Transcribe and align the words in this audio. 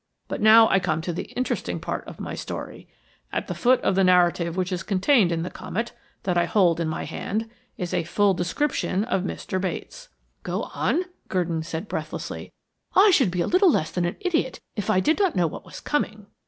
But 0.27 0.41
now 0.41 0.67
I 0.67 0.79
come 0.79 0.99
to 1.01 1.13
the 1.13 1.25
interesting 1.33 1.79
part 1.79 2.07
of 2.07 2.19
my 2.19 2.33
story. 2.33 2.87
At 3.31 3.45
the 3.45 3.53
foot 3.53 3.79
of 3.81 3.93
the 3.93 4.03
narrative 4.03 4.57
which 4.57 4.71
is 4.71 4.81
contained 4.81 5.31
in 5.31 5.43
the 5.43 5.51
Comet, 5.51 5.91
that 6.23 6.39
I 6.39 6.45
hold 6.45 6.79
in 6.79 6.87
my 6.89 7.05
hand, 7.05 7.47
is 7.77 7.93
a 7.93 8.03
full 8.03 8.33
description 8.33 9.03
of 9.03 9.21
Mr. 9.21 9.61
Bates." 9.61 10.09
"Go 10.41 10.63
on," 10.73 11.03
Gurdon 11.27 11.61
said 11.61 11.87
breathlessly. 11.87 12.51
"I 12.95 13.11
should 13.11 13.29
be 13.29 13.45
little 13.45 13.69
less 13.69 13.91
than 13.91 14.05
an 14.05 14.15
idiot 14.21 14.59
if 14.75 14.89
I 14.89 15.01
did 15.01 15.19
not 15.19 15.35
know 15.35 15.45
what 15.45 15.65
was 15.65 15.79
coming." 15.79 16.25